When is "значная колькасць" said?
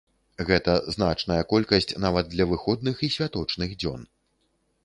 0.95-1.93